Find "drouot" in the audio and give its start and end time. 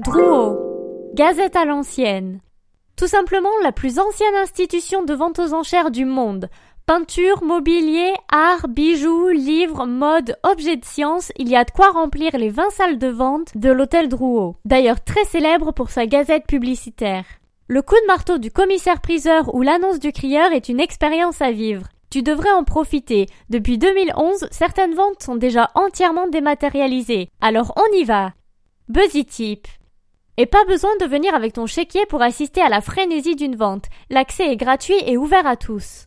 0.00-1.10, 14.08-14.54